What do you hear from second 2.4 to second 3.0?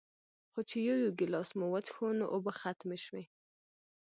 ختمې